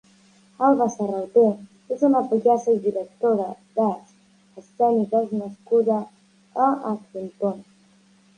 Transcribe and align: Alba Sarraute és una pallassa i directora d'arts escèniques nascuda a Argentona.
Alba 0.67 0.85
Sarraute 0.93 1.43
és 1.95 2.01
una 2.07 2.21
pallassa 2.31 2.73
i 2.77 2.79
directora 2.85 3.45
d'arts 3.77 4.17
escèniques 4.63 5.37
nascuda 5.43 6.01
a 6.71 6.73
Argentona. 6.95 7.63